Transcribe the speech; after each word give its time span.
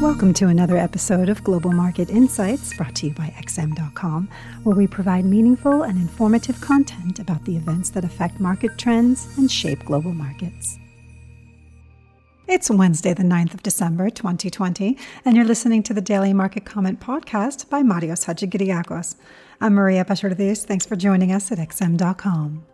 Welcome 0.00 0.32
to 0.34 0.46
another 0.46 0.78
episode 0.78 1.28
of 1.28 1.44
Global 1.44 1.72
Market 1.72 2.08
Insights 2.08 2.74
brought 2.74 2.94
to 2.96 3.08
you 3.08 3.12
by 3.12 3.34
XM.com, 3.38 4.30
where 4.62 4.74
we 4.74 4.86
provide 4.86 5.26
meaningful 5.26 5.82
and 5.82 5.98
informative 5.98 6.58
content 6.62 7.18
about 7.18 7.44
the 7.44 7.54
events 7.54 7.90
that 7.90 8.02
affect 8.02 8.40
market 8.40 8.78
trends 8.78 9.28
and 9.36 9.52
shape 9.52 9.84
global 9.84 10.14
markets. 10.14 10.78
It's 12.48 12.70
Wednesday, 12.70 13.12
the 13.12 13.24
9th 13.24 13.52
of 13.52 13.62
December, 13.62 14.08
2020, 14.08 14.96
and 15.26 15.36
you're 15.36 15.44
listening 15.44 15.82
to 15.82 15.92
the 15.92 16.00
Daily 16.00 16.32
Market 16.32 16.64
Comment 16.64 16.98
podcast 16.98 17.68
by 17.68 17.82
Marios 17.82 18.24
Hadjikyriacos. 18.24 19.16
I'm 19.60 19.74
Maria 19.74 20.06
Pachordis. 20.06 20.64
Thanks 20.64 20.86
for 20.86 20.96
joining 20.96 21.30
us 21.30 21.52
at 21.52 21.58
XM.com. 21.58 22.64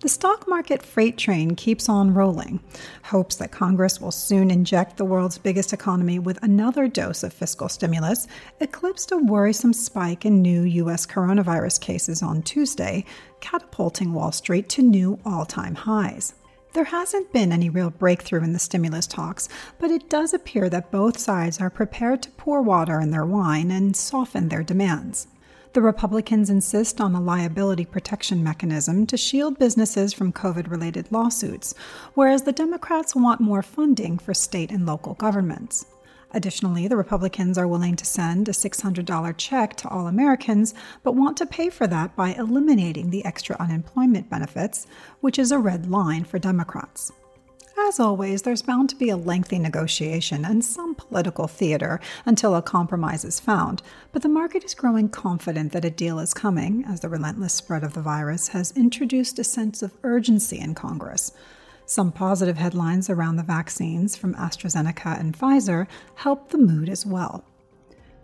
The 0.00 0.08
stock 0.08 0.46
market 0.46 0.82
freight 0.82 1.16
train 1.16 1.54
keeps 1.54 1.88
on 1.88 2.12
rolling. 2.12 2.60
Hopes 3.04 3.36
that 3.36 3.52
Congress 3.52 4.00
will 4.00 4.10
soon 4.10 4.50
inject 4.50 4.96
the 4.96 5.04
world's 5.04 5.38
biggest 5.38 5.72
economy 5.72 6.18
with 6.18 6.42
another 6.42 6.88
dose 6.88 7.22
of 7.22 7.32
fiscal 7.32 7.70
stimulus 7.70 8.26
eclipsed 8.60 9.12
a 9.12 9.16
worrisome 9.16 9.72
spike 9.72 10.26
in 10.26 10.42
new 10.42 10.62
U.S. 10.62 11.06
coronavirus 11.06 11.80
cases 11.80 12.22
on 12.22 12.42
Tuesday, 12.42 13.06
catapulting 13.40 14.12
Wall 14.12 14.32
Street 14.32 14.68
to 14.70 14.82
new 14.82 15.18
all 15.24 15.46
time 15.46 15.74
highs. 15.74 16.34
There 16.74 16.84
hasn't 16.84 17.32
been 17.32 17.52
any 17.52 17.70
real 17.70 17.90
breakthrough 17.90 18.42
in 18.42 18.52
the 18.52 18.58
stimulus 18.58 19.06
talks, 19.06 19.48
but 19.78 19.92
it 19.92 20.10
does 20.10 20.34
appear 20.34 20.68
that 20.68 20.90
both 20.90 21.18
sides 21.18 21.60
are 21.60 21.70
prepared 21.70 22.20
to 22.24 22.30
pour 22.30 22.60
water 22.62 23.00
in 23.00 23.12
their 23.12 23.24
wine 23.24 23.70
and 23.70 23.96
soften 23.96 24.48
their 24.48 24.64
demands. 24.64 25.28
The 25.74 25.82
Republicans 25.82 26.50
insist 26.50 27.00
on 27.00 27.16
a 27.16 27.20
liability 27.20 27.84
protection 27.84 28.44
mechanism 28.44 29.06
to 29.06 29.16
shield 29.16 29.58
businesses 29.58 30.12
from 30.12 30.32
COVID 30.32 30.70
related 30.70 31.10
lawsuits, 31.10 31.74
whereas 32.14 32.42
the 32.42 32.52
Democrats 32.52 33.16
want 33.16 33.40
more 33.40 33.60
funding 33.60 34.16
for 34.18 34.34
state 34.34 34.70
and 34.70 34.86
local 34.86 35.14
governments. 35.14 35.84
Additionally, 36.30 36.86
the 36.86 36.96
Republicans 36.96 37.58
are 37.58 37.66
willing 37.66 37.96
to 37.96 38.06
send 38.06 38.48
a 38.48 38.52
$600 38.52 39.34
check 39.36 39.74
to 39.78 39.88
all 39.88 40.06
Americans, 40.06 40.74
but 41.02 41.16
want 41.16 41.36
to 41.38 41.44
pay 41.44 41.70
for 41.70 41.88
that 41.88 42.14
by 42.14 42.34
eliminating 42.34 43.10
the 43.10 43.24
extra 43.24 43.56
unemployment 43.58 44.30
benefits, 44.30 44.86
which 45.22 45.40
is 45.40 45.50
a 45.50 45.58
red 45.58 45.90
line 45.90 46.22
for 46.22 46.38
Democrats. 46.38 47.10
As 47.86 48.00
always, 48.00 48.42
there's 48.42 48.62
bound 48.62 48.88
to 48.88 48.96
be 48.96 49.10
a 49.10 49.16
lengthy 49.16 49.58
negotiation 49.58 50.46
and 50.46 50.64
some 50.64 50.94
political 50.94 51.46
theater 51.46 52.00
until 52.24 52.54
a 52.54 52.62
compromise 52.62 53.26
is 53.26 53.38
found, 53.38 53.82
but 54.10 54.22
the 54.22 54.28
market 54.28 54.64
is 54.64 54.74
growing 54.74 55.10
confident 55.10 55.72
that 55.72 55.84
a 55.84 55.90
deal 55.90 56.18
is 56.18 56.32
coming 56.32 56.84
as 56.88 57.00
the 57.00 57.10
relentless 57.10 57.52
spread 57.52 57.84
of 57.84 57.92
the 57.92 58.00
virus 58.00 58.48
has 58.48 58.72
introduced 58.72 59.38
a 59.38 59.44
sense 59.44 59.82
of 59.82 59.92
urgency 60.02 60.58
in 60.58 60.74
Congress. 60.74 61.32
Some 61.84 62.10
positive 62.10 62.56
headlines 62.56 63.10
around 63.10 63.36
the 63.36 63.42
vaccines 63.42 64.16
from 64.16 64.34
AstraZeneca 64.34 65.20
and 65.20 65.38
Pfizer 65.38 65.86
help 66.14 66.48
the 66.48 66.58
mood 66.58 66.88
as 66.88 67.04
well. 67.04 67.44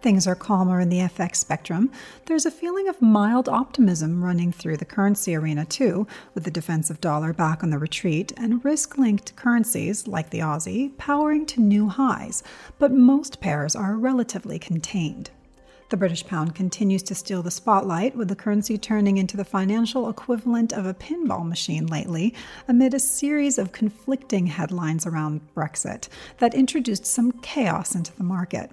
Things 0.00 0.26
are 0.26 0.34
calmer 0.34 0.80
in 0.80 0.88
the 0.88 1.00
FX 1.00 1.36
spectrum. 1.36 1.92
There's 2.24 2.46
a 2.46 2.50
feeling 2.50 2.88
of 2.88 3.02
mild 3.02 3.50
optimism 3.50 4.24
running 4.24 4.50
through 4.50 4.78
the 4.78 4.86
currency 4.86 5.34
arena, 5.34 5.66
too, 5.66 6.06
with 6.32 6.44
the 6.44 6.50
defensive 6.50 7.02
dollar 7.02 7.34
back 7.34 7.62
on 7.62 7.68
the 7.68 7.78
retreat 7.78 8.32
and 8.38 8.64
risk 8.64 8.96
linked 8.96 9.36
currencies, 9.36 10.06
like 10.06 10.30
the 10.30 10.38
Aussie, 10.38 10.96
powering 10.96 11.44
to 11.46 11.60
new 11.60 11.88
highs, 11.88 12.42
but 12.78 12.92
most 12.92 13.42
pairs 13.42 13.76
are 13.76 13.94
relatively 13.94 14.58
contained. 14.58 15.30
The 15.90 15.98
British 15.98 16.24
pound 16.24 16.54
continues 16.54 17.02
to 17.02 17.14
steal 17.14 17.42
the 17.42 17.50
spotlight, 17.50 18.16
with 18.16 18.28
the 18.28 18.36
currency 18.36 18.78
turning 18.78 19.18
into 19.18 19.36
the 19.36 19.44
financial 19.44 20.08
equivalent 20.08 20.72
of 20.72 20.86
a 20.86 20.94
pinball 20.94 21.46
machine 21.46 21.86
lately, 21.86 22.32
amid 22.68 22.94
a 22.94 23.00
series 23.00 23.58
of 23.58 23.72
conflicting 23.72 24.46
headlines 24.46 25.04
around 25.04 25.42
Brexit 25.54 26.08
that 26.38 26.54
introduced 26.54 27.04
some 27.04 27.32
chaos 27.32 27.94
into 27.94 28.16
the 28.16 28.22
market. 28.22 28.70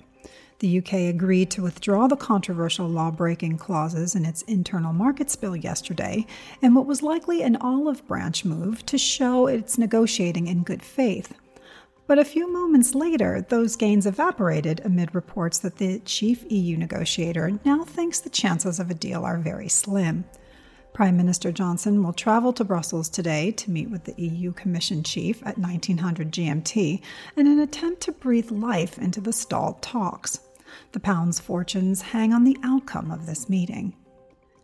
The 0.60 0.80
UK 0.80 0.94
agreed 1.14 1.52
to 1.52 1.62
withdraw 1.62 2.08
the 2.08 2.16
controversial 2.16 2.88
law 2.88 3.12
breaking 3.12 3.60
clauses 3.60 4.16
in 4.16 4.26
its 4.26 4.42
internal 4.44 4.92
markets 4.92 5.36
bill 5.36 5.56
yesterday, 5.56 6.26
in 6.64 6.74
what 6.74 6.88
was 6.88 7.04
likely 7.04 7.44
an 7.44 7.58
olive 7.58 8.08
branch 8.08 8.44
move 8.44 8.84
to 8.88 8.98
show 8.98 9.46
it's 9.46 9.78
negotiating 9.78 10.48
in 10.48 10.64
good 10.64 10.82
faith. 10.82 11.36
But 12.08 12.18
a 12.18 12.26
few 12.26 12.52
moments 12.52 12.96
later, 12.96 13.46
those 13.48 13.76
gains 13.76 14.08
evaporated 14.08 14.82
amid 14.84 15.14
reports 15.14 15.60
that 15.60 15.76
the 15.76 16.00
chief 16.00 16.44
EU 16.52 16.76
negotiator 16.76 17.60
now 17.64 17.84
thinks 17.84 18.20
the 18.20 18.30
chances 18.30 18.80
of 18.80 18.90
a 18.90 18.96
deal 18.96 19.26
are 19.26 19.38
very 19.38 19.70
slim. 19.70 20.26
Prime 20.92 21.16
Minister 21.16 21.52
Johnson 21.52 22.04
will 22.04 22.14
travel 22.14 22.52
to 22.54 22.64
Brussels 22.64 23.10
today 23.10 23.52
to 23.52 23.70
meet 23.70 23.92
with 23.92 24.06
the 24.06 24.20
EU 24.20 24.54
Commission 24.54 25.04
chief 25.04 25.46
at 25.46 25.60
1900 25.60 26.32
GMT 26.32 27.00
in 27.36 27.46
an 27.46 27.60
attempt 27.60 28.02
to 28.02 28.12
breathe 28.12 28.50
life 28.50 28.98
into 28.98 29.22
the 29.22 29.32
stalled 29.32 29.80
talks. 29.84 30.40
The 30.92 31.00
pound's 31.00 31.40
fortunes 31.40 32.02
hang 32.02 32.34
on 32.34 32.44
the 32.44 32.58
outcome 32.64 33.12
of 33.12 33.26
this 33.26 33.50
meeting. 33.50 33.96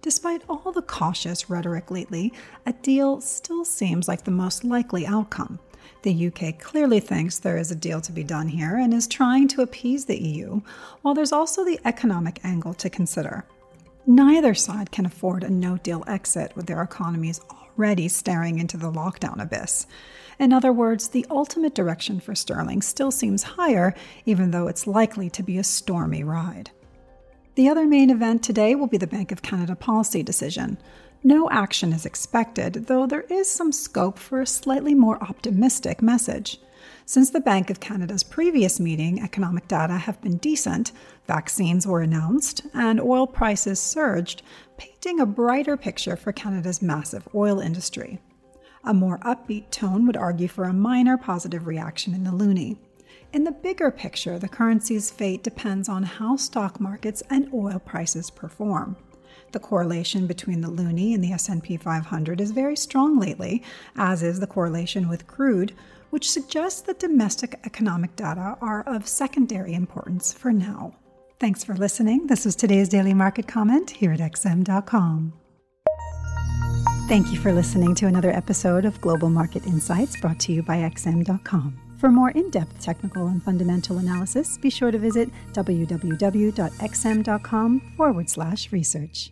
Despite 0.01 0.44
all 0.50 0.72
the 0.72 0.81
cautious 0.81 1.50
rhetoric 1.50 1.90
lately, 1.90 2.34
a 2.66 2.74
deal 2.74 3.22
still 3.22 3.63
seems 3.63 4.07
like 4.07 4.24
the 4.24 4.31
most 4.31 4.63
likely 4.66 5.07
outcome. 5.07 5.59
The 6.01 6.28
UK 6.28 6.59
clearly 6.59 7.00
thinks 7.00 7.40
there 7.40 7.57
is 7.57 7.72
a 7.72 7.75
deal 7.75 8.01
to 8.01 8.12
be 8.12 8.24
done 8.24 8.50
here 8.50 8.78
and 8.78 8.94
is 8.94 9.07
trying 9.07 9.47
to 9.50 9.62
appease 9.62 10.06
the 10.06 10.22
EU, 10.22 10.59
while 11.01 11.13
there's 11.13 11.31
also 11.31 11.63
the 11.63 11.79
economic 11.85 12.41
angle 12.44 12.74
to 12.74 12.90
consider. 12.90 13.45
Neither 14.06 14.53
side 14.53 14.91
can 14.91 15.06
afford 15.06 15.44
a 15.44 15.50
no 15.50 15.78
deal 15.78 16.03
exit 16.07 16.53
with 16.57 16.66
their 16.66 16.81
economies 16.81 17.40
already 17.78 18.08
staring 18.08 18.60
into 18.60 18.78
the 18.78 18.92
lockdown 18.92 19.42
abyss. 19.42 19.86
In 20.40 20.52
other 20.52 20.74
words, 20.74 21.10
the 21.10 21.26
ultimate 21.30 21.76
direction 21.76 22.20
for 22.20 22.36
sterling 22.36 22.82
still 22.82 23.12
seems 23.12 23.44
higher, 23.44 23.94
even 24.26 24.52
though 24.52 24.68
it's 24.68 24.88
likely 24.88 25.30
to 25.30 25.44
be 25.44 25.58
a 25.58 25.64
stormy 25.64 26.24
ride. 26.24 26.72
The 27.56 27.70
other 27.70 27.86
main 27.86 28.10
event 28.10 28.44
today 28.44 28.74
will 28.74 28.88
be 28.88 28.98
the 28.98 29.08
Bank 29.08 29.32
of 29.32 29.44
Canada 29.44 29.76
policy 29.76 30.24
decision. 30.24 30.80
No 31.24 31.50
action 31.52 31.94
is 31.94 32.06
expected, 32.06 32.88
though 32.88 33.06
there 33.06 33.22
is 33.30 33.50
some 33.50 33.72
scope 33.72 34.18
for 34.18 34.42
a 34.42 34.48
slightly 34.48 34.96
more 34.96 35.22
optimistic 35.22 36.02
message. 36.02 36.60
Since 37.06 37.30
the 37.30 37.40
Bank 37.40 37.70
of 37.70 37.80
Canada's 37.80 38.24
previous 38.24 38.80
meeting, 38.80 39.22
economic 39.22 39.68
data 39.68 39.94
have 39.94 40.22
been 40.22 40.38
decent, 40.38 40.92
vaccines 41.28 41.86
were 41.86 42.02
announced, 42.02 42.62
and 42.74 43.00
oil 43.00 43.28
prices 43.28 43.80
surged, 43.80 44.42
painting 44.78 45.20
a 45.20 45.26
brighter 45.26 45.78
picture 45.78 46.16
for 46.16 46.32
Canada's 46.32 46.82
massive 46.82 47.28
oil 47.36 47.60
industry. 47.60 48.20
A 48.84 48.94
more 48.94 49.20
upbeat 49.20 49.70
tone 49.70 50.06
would 50.08 50.18
argue 50.18 50.48
for 50.48 50.66
a 50.66 50.74
minor 50.74 51.18
positive 51.18 51.68
reaction 51.68 52.14
in 52.14 52.24
the 52.24 52.32
loonie. 52.32 52.78
In 53.32 53.46
the 53.46 53.52
bigger 53.52 53.90
picture, 53.90 54.38
the 54.38 54.50
currency's 54.50 55.10
fate 55.10 55.44
depends 55.44 55.90
on 55.90 56.04
how 56.04 56.36
stock 56.36 56.80
markets 56.80 57.24
and 57.30 57.50
oil 57.54 57.80
prices 57.80 58.30
perform. 58.30 58.96
The 59.53 59.59
correlation 59.59 60.25
between 60.25 60.62
the 60.62 60.68
loonie 60.68 61.14
and 61.14 61.24
the 61.24 61.31
S&P 61.31 61.78
500 61.78 62.41
is 62.41 62.50
very 62.50 62.75
strong 62.75 63.19
lately, 63.19 63.62
as 63.96 64.24
is 64.24 64.40
the 64.40 64.47
correlation 64.47 65.08
with 65.08 65.28
crude, 65.28 65.74
which 66.09 66.31
suggests 66.31 66.81
that 66.81 67.00
domestic 67.00 67.59
economic 67.63 68.16
data 68.16 68.58
are 68.62 68.81
of 68.88 69.08
secondary 69.08 69.75
importance 69.75 70.34
for 70.34 70.52
now. 70.52 70.96
Thanks 71.40 71.63
for 71.63 71.75
listening. 71.75 72.25
This 72.25 72.46
was 72.46 72.56
today's 72.56 72.90
daily 72.90 73.13
market 73.13 73.47
comment 73.47 73.92
here 73.92 74.12
at 74.12 74.19
xm.com. 74.19 75.34
Thank 77.08 77.31
you 77.31 77.38
for 77.38 77.53
listening 77.53 77.94
to 77.96 78.08
another 78.08 78.31
episode 78.31 78.86
of 78.86 79.00
Global 79.02 79.30
Market 79.30 79.68
Insights 79.68 80.19
brought 80.19 80.40
to 80.40 80.52
you 80.52 80.63
by 80.63 80.78
XM.com. 80.78 81.78
For 82.00 82.09
more 82.09 82.31
in 82.31 82.50
depth 82.50 82.81
technical 82.81 83.28
and 83.28 83.44
fundamental 83.44 84.00
analysis, 84.00 84.58
be 84.58 84.72
sure 84.72 84.90
to 84.90 84.97
visit 84.97 85.30
www.xm.com 85.53 86.53
forward 87.96 88.30
slash 88.31 88.72
research. 88.72 89.31